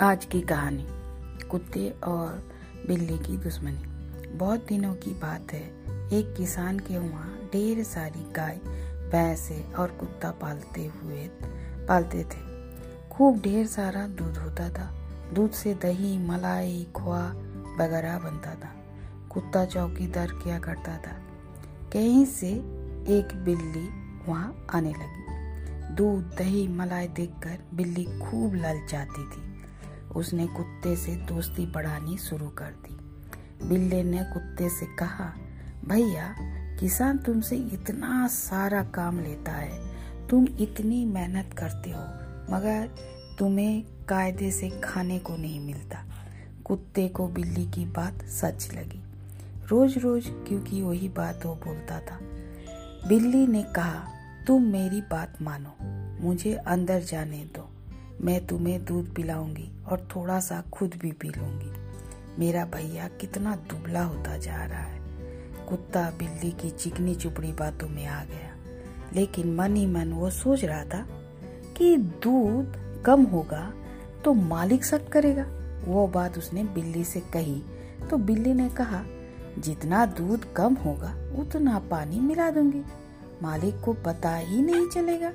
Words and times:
आज 0.00 0.24
की 0.24 0.40
कहानी, 0.40 0.86
कुत्ते 1.46 1.90
और 1.90 2.52
बिल्ली 2.88 3.18
की 3.18 3.36
दुश्मनी। 3.36 3.82
बहुत 4.28 4.66
दिनों 4.66 4.94
की 4.94 5.10
बात 5.10 5.52
है। 5.52 5.62
एक 6.12 6.34
किसान 6.38 6.78
के 6.78 6.98
वहाँ 6.98 7.48
ढेर 7.52 7.84
सारी 7.84 8.32
गाय, 8.32 8.60
भैंसे 9.12 9.72
और 9.78 9.90
कुत्ता 9.90 10.30
पालते 10.30 10.86
हुए, 10.86 11.30
पालते 11.88 12.24
थे। 12.24 12.38
खूब 13.08 13.40
ढेर 13.40 13.66
सारा 13.66 14.08
दूध 14.08 14.36
होता 14.36 14.68
था। 14.68 14.94
दूध 15.34 15.50
से 15.50 15.74
दही, 15.74 16.18
मलाई, 16.18 16.86
खोआ 16.94 17.30
वगैरह 17.80 18.18
बनता 18.18 18.54
था। 18.54 18.74
कुत्ता 19.30 19.64
चौकीदार 19.64 20.26
किया 20.26 20.58
करता 20.58 20.96
था। 20.96 21.22
कहीं 21.92 22.24
से 22.24 22.50
एक 23.08 23.28
बिल्ली 23.44 23.88
वहाँ 24.28 24.66
आने 24.74 24.92
लगी। 24.92 25.26
दूध, 25.94 26.36
दही, 26.38 26.68
मलाई 26.68 27.08
देखकर 27.08 27.58
बिल्ली 27.74 28.04
खूब 28.04 28.54
ललचाती 28.54 29.24
थी। 29.24 29.55
उसने 30.16 30.46
कुत्ते 30.46 30.96
से 30.96 31.16
दोस्ती 31.16 31.66
बढ़ानी 31.66 32.18
शुरू 32.18 32.48
कर 32.48 32.66
दी। 32.66 32.96
बिल्ली 33.68 34.02
ने 34.02 34.24
कुत्ते 34.24 34.68
से 34.68 34.86
कहा, 34.96 35.34
भैया, 35.84 36.34
किसान 36.80 37.18
तुमसे 37.18 37.56
इतना 37.56 38.28
सारा 38.28 38.82
काम 38.82 39.20
लेता 39.20 39.52
है। 39.52 39.96
तुम 40.28 40.46
इतनी 40.60 41.04
मेहनत 41.04 41.52
करते 41.52 41.90
हो, 41.90 42.02
मगर 42.54 42.90
तुम्हें 43.38 43.84
कायदे 44.08 44.50
से 44.50 44.70
खाने 44.70 45.18
को 45.18 45.36
नहीं 45.36 45.60
मिलता। 45.60 46.04
कुत्ते 46.64 47.08
को 47.08 47.28
बिल्ली 47.28 47.70
की 47.70 47.84
बात 47.84 48.24
सच 48.24 48.74
लगी। 48.74 49.02
रोज 49.68 49.98
रोज 49.98 50.24
क्योंकि 50.26 50.82
वही 50.82 51.08
बात 51.08 51.40
वो 51.46 51.54
बोलता 51.54 52.00
था। 52.00 52.18
बिल्ली 53.08 53.46
ने 53.46 53.62
कहा, 53.62 54.08
तुम 54.46 54.62
मेरी 54.62 55.00
बात 55.00 55.42
मानो, 55.42 55.76
मुझे 56.26 56.54
अंदर 56.54 57.00
जाने 57.00 57.44
दो। 57.44 57.65
मैं 58.20 58.46
तुम्हें 58.46 58.84
दूध 58.84 59.14
पिलाऊँगी 59.14 59.70
और 59.88 60.08
थोड़ा 60.16 60.40
सा 60.40 60.62
खुद 60.72 60.94
भी 60.98 61.12
पी 61.12 61.28
लूँगी। 61.28 61.70
मेरा 62.38 62.64
भैया 62.64 63.08
कितना 63.08 63.56
दुबला 63.56 64.02
होता 64.02 64.36
जा 64.36 64.64
रहा 64.64 64.80
है। 64.80 65.00
कुत्ता, 65.68 66.10
बिल्ली 66.10 66.50
की 66.50 66.70
चिकनी 66.70 67.14
चुपड़ी 67.14 67.52
बातों 67.52 67.88
में 67.88 68.06
आ 68.06 68.24
गया। 68.24 68.54
लेकिन 69.14 69.54
मन 69.54 69.76
ही 69.76 69.86
मन 69.86 70.12
वो 70.12 70.30
सोच 70.30 70.64
रहा 70.64 70.84
था 70.84 71.06
कि 71.76 71.96
दूध 71.96 73.02
कम 73.06 73.22
होगा 73.22 73.72
तो 74.24 74.32
मालिक 74.32 74.84
शक 74.84 75.08
करेगा। 75.08 75.46
वो 75.84 76.06
बात 76.06 76.38
उसने 76.38 76.64
बिल्ली 76.64 77.04
से 77.04 77.20
कही 77.20 77.62
तो 78.10 78.16
बिल्ली 78.16 78.52
ने 78.52 78.68
कहा, 78.68 79.04
जितना 79.58 80.06
दूध 80.06 80.52
कम 80.52 80.74
होगा, 80.74 81.14
उतना 81.38 81.78
पानी 81.78 82.20
मिला 82.20 82.50
दूँगी। 82.50 82.82
मालिक 83.42 83.80
को 83.80 83.92
पता 83.92 84.36
ही 84.36 84.62
नहीं 84.62 84.88
चलेगा। 84.88 85.32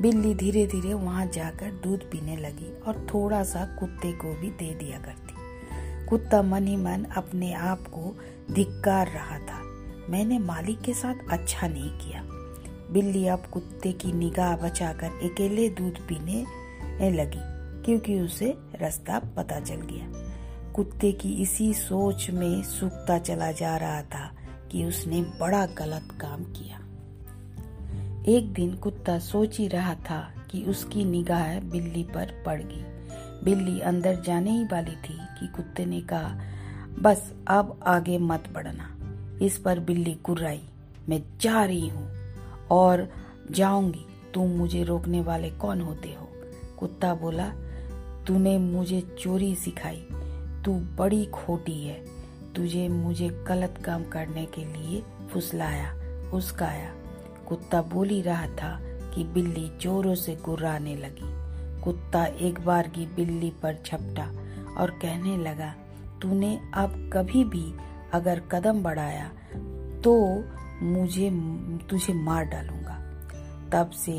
बिल्ली 0.00 0.34
धीरे 0.34 0.66
धीरे 0.66 0.94
वहाँ 0.94 1.26
जाकर 1.26 1.70
दूध 1.84 2.10
पीने 2.10 2.36
लगी 2.36 2.72
और 2.80 3.06
थोड़ा 3.14 3.42
सा 3.44 3.64
कुत्ते 3.80 4.12
को 4.12 4.32
भी 4.32 4.50
दे 4.50 4.74
दिया 4.74 4.98
करती। 4.98 6.06
कुत्ता 6.06 6.42
मन 6.42 6.66
ही 6.66 6.76
मन 6.76 7.04
अपने 7.16 7.52
आप 7.52 7.80
को 7.86 8.16
धिक्कार 8.54 9.06
रहा 9.06 9.38
था। 9.38 9.60
मैंने 10.08 10.38
मालिक 10.38 10.80
के 10.80 10.94
साथ 10.94 11.14
अच्छा 11.30 11.68
नहीं 11.68 11.90
किया। 11.98 12.22
बिल्ली 12.92 13.26
अब 13.26 13.46
कुत्ते 13.46 13.92
की 13.92 14.12
निगाह 14.12 14.56
बचाकर 14.56 15.06
अकेले 15.06 15.68
दूध 15.68 16.00
पीने 16.08 16.40
लगी, 17.12 17.40
क्योंकि 17.84 18.20
उसे 18.20 18.54
रास्ता 18.80 19.18
पता 19.36 19.60
चल 19.60 19.80
गया। 19.92 20.10
कुत्ते 20.72 21.12
की 21.12 21.32
इसी 21.42 21.72
सोच 21.74 22.30
में 22.30 22.62
सूखता 22.62 23.18
चला 23.18 23.52
जा 23.52 23.76
रहा 23.76 24.02
था 24.02 24.30
कि 24.72 24.84
उसने 24.84 25.22
बड़ा 25.40 25.66
गलत 25.66 26.08
काम 26.20 26.44
किया। 26.44 26.86
एक 28.30 28.52
दिन 28.52 28.74
कुत्ता 28.74 29.18
सोच 29.18 29.58
ही 29.58 29.68
रहा 29.68 29.94
था 29.94 30.34
कि 30.50 30.62
उसकी 30.62 31.04
निगाह 31.04 31.60
बिल्ली 31.60 32.02
पर 32.02 32.42
पड़ 32.46 32.62
गई 32.62 32.84
बिल्ली 33.44 33.80
अंदर 33.80 34.20
जाने 34.20 34.50
ही 34.50 34.64
वाली 34.64 34.90
थी 34.90 35.18
कि 35.40 35.46
कुत्ते 35.46 35.84
ने 35.84 36.00
कहा, 36.00 36.40
बस 37.02 37.32
अब 37.46 37.80
आगे 37.86 38.18
मत 38.18 38.44
बढ़ना। 38.52 38.96
इस 39.42 39.58
पर 39.58 39.80
बिल्ली 39.80 40.14
कुर्राई 40.14 40.60
मैं 41.08 41.22
जा 41.40 41.64
रही 41.64 41.88
हूँ 41.88 42.12
और 42.70 43.08
जाऊँगी। 43.50 44.06
तुम 44.34 44.50
मुझे 44.50 44.82
रोकने 44.82 45.20
वाले 45.20 45.50
कौन 45.50 45.80
होते 45.80 46.08
हो? 46.08 46.28
कुत्ता 46.78 47.14
बोला, 47.14 47.48
तूने 48.26 48.58
मुझे 48.58 49.16
चोरी 49.20 49.54
सिखाई। 49.54 50.06
तू 50.64 50.72
बड़ी 50.72 51.26
खोटी 51.26 51.84
है। 51.84 52.04
तुझे 52.56 52.88
मुझे 52.88 53.28
गलत 53.28 53.82
काम 53.84 54.04
करने 54.04 54.46
के 54.46 54.64
लिए 54.64 55.02
फुसलाया 55.30 55.94
उसकाया 56.30 56.99
कुत्ता 57.50 57.82
बोल 57.84 58.08
ही 58.08 58.20
रहा 58.22 58.46
था 58.56 58.78
कि 59.14 59.24
बिल्ली 59.26 59.68
जोरों 59.80 60.14
से 60.14 60.34
गुर्राने 60.44 60.94
लगी। 60.96 61.28
कुत्ता 61.82 62.24
एक 62.40 62.60
बार 62.60 62.88
की 62.88 63.06
बिल्ली 63.06 63.50
पर 63.62 63.76
छपटा 63.86 64.26
और 64.80 64.90
कहने 65.02 65.36
लगा, 65.38 65.72
तूने 66.22 66.56
अब 66.74 67.10
कभी 67.12 67.44
भी 67.44 67.72
अगर 68.14 68.40
कदम 68.52 68.82
बढ़ाया 68.82 69.30
तो 70.04 70.12
मुझे, 70.82 71.30
तुझे 71.90 72.12
मार 72.14 72.44
डालूँगा। 72.44 72.98
तब 73.72 73.90
से 73.90 74.14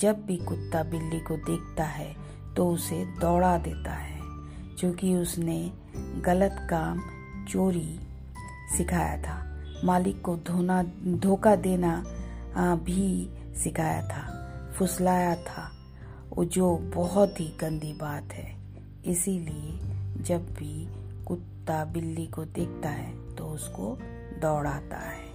जब 0.00 0.24
भी 0.26 0.36
कुत्ता 0.38 0.82
बिल्ली 0.82 1.20
को 1.20 1.36
देखता 1.36 1.84
है 1.84 2.14
तो 2.56 2.68
उसे 2.70 3.04
दौड़ा 3.20 3.56
देता 3.58 3.92
है 3.92 4.20
क्योंकि 4.78 5.14
उसने 5.14 5.60
गलत 6.26 6.56
काम 6.70 7.00
चोरी 7.48 7.98
सिखाया 8.76 9.16
था। 9.22 9.38
मालिक 9.84 10.20
को 10.22 10.36
धोना, 10.46 10.82
धोखा 11.22 11.54
देना 11.58 12.02
भी 12.56 13.30
सिखाया 13.56 14.02
था, 14.02 14.72
फुसलाया 14.78 15.34
था। 15.36 15.70
वो 16.36 16.44
जो 16.44 16.76
बहुत 16.94 17.40
ही 17.40 17.46
गंदी 17.60 17.92
बात 17.92 18.32
है, 18.32 18.56
इसीलिए 19.06 19.78
जब 20.24 20.54
भी 20.54 20.88
कुत्ता 21.24 21.84
बिल्ली 21.84 22.26
को 22.26 22.44
देखता 22.44 22.88
है 22.88 23.36
तो 23.36 23.44
उसको 23.44 23.98
दौड़ाता 24.42 24.98
है। 24.98 25.26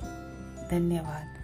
धन्यवाद। 0.69 1.37